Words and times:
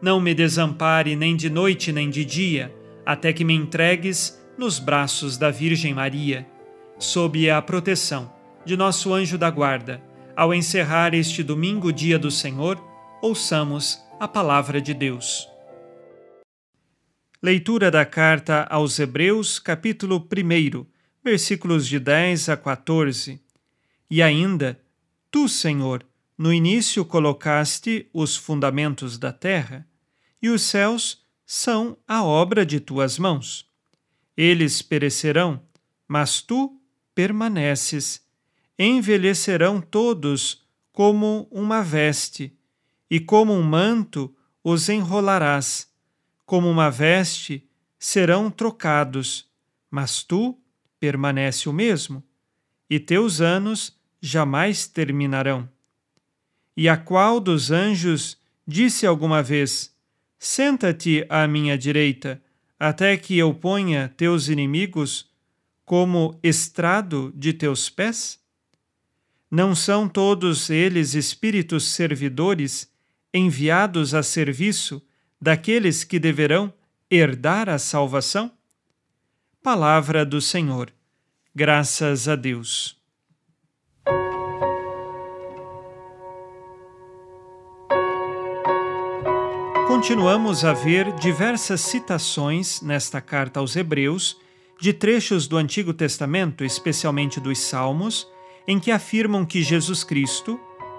não 0.00 0.20
me 0.20 0.34
desampare 0.34 1.16
nem 1.16 1.36
de 1.36 1.50
noite 1.50 1.92
nem 1.92 2.08
de 2.08 2.24
dia, 2.24 2.74
até 3.04 3.32
que 3.32 3.44
me 3.44 3.54
entregues 3.54 4.38
nos 4.56 4.78
braços 4.78 5.36
da 5.36 5.50
Virgem 5.50 5.94
Maria. 5.94 6.46
Sob 6.98 7.48
a 7.48 7.60
proteção 7.62 8.32
de 8.64 8.76
nosso 8.76 9.12
anjo 9.12 9.38
da 9.38 9.50
guarda, 9.50 10.02
ao 10.36 10.54
encerrar 10.54 11.14
este 11.14 11.42
domingo, 11.42 11.92
dia 11.92 12.18
do 12.18 12.30
Senhor, 12.30 12.78
ouçamos 13.22 13.98
a 14.20 14.28
palavra 14.28 14.80
de 14.80 14.94
Deus. 14.94 15.48
Leitura 17.42 17.90
da 17.90 18.04
carta 18.04 18.64
aos 18.68 18.98
Hebreus, 18.98 19.58
capítulo 19.58 20.18
1, 20.18 20.86
versículos 21.24 21.86
de 21.86 21.98
10 21.98 22.48
a 22.48 22.56
14. 22.56 23.40
E 24.10 24.22
ainda, 24.22 24.80
tu, 25.30 25.48
Senhor, 25.48 26.04
no 26.36 26.52
início 26.52 27.04
colocaste 27.04 28.08
os 28.12 28.36
fundamentos 28.36 29.18
da 29.18 29.32
terra, 29.32 29.87
e 30.40 30.48
os 30.48 30.62
céus 30.62 31.24
são 31.44 31.96
a 32.06 32.22
obra 32.22 32.64
de 32.64 32.80
tuas 32.80 33.18
mãos. 33.18 33.66
Eles 34.36 34.82
perecerão, 34.82 35.62
mas 36.06 36.40
tu 36.40 36.80
permaneces. 37.14 38.22
Envelhecerão 38.78 39.80
todos 39.80 40.64
como 40.92 41.48
uma 41.50 41.82
veste, 41.82 42.56
e 43.10 43.18
como 43.18 43.52
um 43.52 43.62
manto 43.62 44.34
os 44.62 44.88
enrolarás 44.88 45.88
como 46.48 46.66
uma 46.70 46.90
veste, 46.90 47.68
serão 47.98 48.50
trocados, 48.50 49.46
mas 49.90 50.22
tu 50.22 50.58
permanece 50.98 51.68
o 51.68 51.74
mesmo, 51.74 52.24
e 52.88 52.98
teus 52.98 53.42
anos 53.42 53.94
jamais 54.18 54.86
terminarão. 54.86 55.68
E 56.74 56.88
a 56.88 56.96
qual 56.96 57.38
dos 57.38 57.70
anjos 57.70 58.38
disse 58.66 59.06
alguma 59.06 59.42
vez: 59.42 59.94
Senta-te 60.38 61.26
à 61.28 61.48
minha 61.48 61.76
direita, 61.76 62.40
até 62.78 63.16
que 63.16 63.36
eu 63.36 63.52
ponha 63.52 64.08
teus 64.16 64.48
inimigos 64.48 65.28
como 65.84 66.38
estrado 66.42 67.32
de 67.34 67.52
teus 67.52 67.90
pés? 67.90 68.38
Não 69.50 69.74
são 69.74 70.08
todos 70.08 70.68
eles 70.68 71.14
espíritos 71.14 71.88
servidores 71.88 72.90
enviados 73.32 74.14
a 74.14 74.22
serviço 74.22 75.02
daqueles 75.40 76.04
que 76.04 76.18
deverão 76.18 76.72
herdar 77.10 77.68
a 77.68 77.78
salvação? 77.78 78.52
Palavra 79.62 80.24
do 80.24 80.40
Senhor. 80.40 80.92
Graças 81.54 82.28
a 82.28 82.36
Deus. 82.36 82.97
Continuamos 89.98 90.64
a 90.64 90.72
ver 90.72 91.12
diversas 91.16 91.80
citações 91.80 92.80
nesta 92.80 93.20
carta 93.20 93.58
aos 93.58 93.74
Hebreus 93.74 94.38
de 94.80 94.92
trechos 94.92 95.48
do 95.48 95.56
Antigo 95.56 95.92
Testamento, 95.92 96.64
especialmente 96.64 97.40
dos 97.40 97.58
Salmos, 97.58 98.24
em 98.64 98.78
que 98.78 98.92
afirmam 98.92 99.44
que 99.44 99.60
Jesus 99.60 100.04
Cristo 100.04 100.58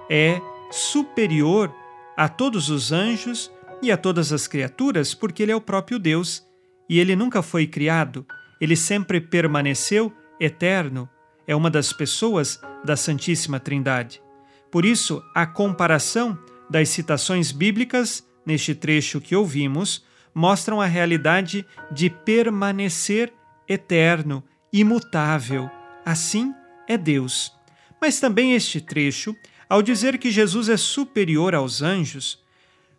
é 0.09 0.41
superior 0.69 1.73
a 2.17 2.27
todos 2.27 2.69
os 2.69 2.91
anjos 2.91 3.49
e 3.81 3.89
a 3.89 3.95
todas 3.95 4.33
as 4.33 4.47
criaturas, 4.47 5.13
porque 5.13 5.43
ele 5.43 5.53
é 5.53 5.55
o 5.55 5.61
próprio 5.61 5.97
Deus 5.97 6.45
e 6.89 6.99
ele 6.99 7.15
nunca 7.15 7.41
foi 7.41 7.65
criado, 7.65 8.25
ele 8.59 8.75
sempre 8.75 9.21
permaneceu 9.21 10.11
eterno, 10.41 11.07
é 11.47 11.55
uma 11.55 11.69
das 11.69 11.93
pessoas 11.93 12.59
da 12.83 12.97
Santíssima 12.97 13.61
Trindade. 13.61 14.21
Por 14.69 14.83
isso, 14.83 15.23
a 15.33 15.47
comparação 15.47 16.37
das 16.69 16.89
citações 16.89 17.53
bíblicas 17.53 18.27
neste 18.49 18.73
trecho 18.73 19.21
que 19.21 19.35
ouvimos 19.35 20.03
mostram 20.33 20.81
a 20.81 20.85
realidade 20.85 21.65
de 21.91 22.09
permanecer 22.09 23.31
eterno, 23.67 24.43
imutável. 24.73 25.69
Assim 26.03 26.53
é 26.87 26.97
Deus. 26.97 27.53
Mas 28.01 28.19
também 28.19 28.53
este 28.53 28.81
trecho, 28.81 29.35
ao 29.69 29.83
dizer 29.83 30.17
que 30.17 30.31
Jesus 30.31 30.67
é 30.67 30.77
superior 30.77 31.53
aos 31.53 31.83
anjos, 31.83 32.43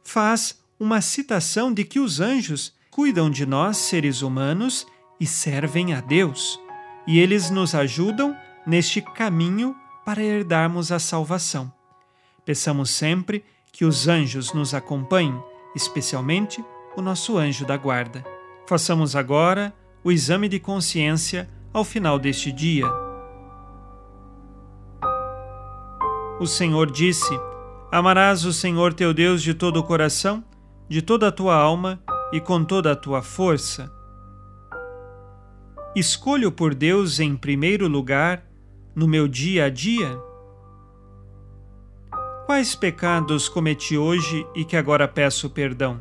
faz 0.04 0.62
uma 0.78 1.00
citação 1.00 1.72
de 1.72 1.84
que 1.84 1.98
os 1.98 2.20
anjos 2.20 2.72
cuidam 2.88 3.28
de 3.28 3.44
nós, 3.44 3.76
seres 3.76 4.22
humanos, 4.22 4.86
e 5.18 5.26
servem 5.26 5.94
a 5.94 6.00
Deus. 6.00 6.60
E 7.06 7.18
eles 7.18 7.50
nos 7.50 7.74
ajudam 7.74 8.36
neste 8.64 9.02
caminho 9.02 9.74
para 10.04 10.22
herdarmos 10.22 10.92
a 10.92 10.98
salvação. 10.98 11.72
Peçamos 12.44 12.90
sempre 12.90 13.44
que 13.72 13.84
os 13.84 14.08
anjos 14.08 14.52
nos 14.52 14.74
acompanhem, 14.74 15.42
especialmente 15.74 16.64
o 16.96 17.02
nosso 17.02 17.38
anjo 17.38 17.64
da 17.64 17.76
guarda. 17.76 18.24
Façamos 18.66 19.16
agora 19.16 19.72
o 20.02 20.10
exame 20.10 20.48
de 20.48 20.58
consciência 20.58 21.48
ao 21.72 21.84
final 21.84 22.18
deste 22.18 22.52
dia. 22.52 22.86
O 26.40 26.46
Senhor 26.46 26.90
disse: 26.90 27.38
Amarás 27.92 28.44
o 28.44 28.52
Senhor 28.52 28.94
teu 28.94 29.12
Deus 29.12 29.42
de 29.42 29.54
todo 29.54 29.78
o 29.78 29.82
coração 29.82 30.44
de 30.90 31.00
toda 31.00 31.28
a 31.28 31.32
tua 31.32 31.54
alma 31.54 32.02
e 32.32 32.40
com 32.40 32.64
toda 32.64 32.90
a 32.90 32.96
tua 32.96 33.22
força. 33.22 33.92
Escolho 35.94 36.50
por 36.50 36.74
Deus 36.74 37.20
em 37.20 37.36
primeiro 37.36 37.86
lugar 37.86 38.44
no 38.92 39.06
meu 39.06 39.28
dia 39.28 39.66
a 39.66 39.70
dia? 39.70 40.20
Quais 42.50 42.74
pecados 42.74 43.48
cometi 43.48 43.96
hoje 43.96 44.44
e 44.56 44.64
que 44.64 44.76
agora 44.76 45.06
peço 45.06 45.48
perdão? 45.48 46.00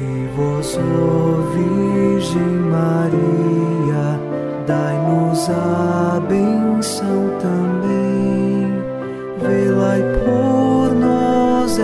E 0.00 0.26
vós, 0.34 0.78
Virgem 1.52 2.42
Maria, 2.70 4.18
dai-nos 4.66 5.50
a 5.50 6.18
benção 6.26 7.28
também. 7.38 7.72
Por 9.38 9.76
nós 9.76 10.41